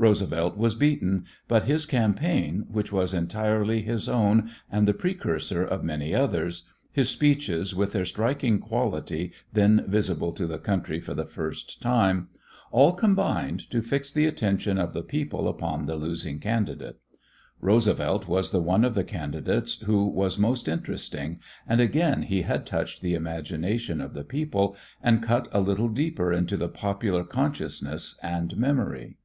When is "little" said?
25.60-25.88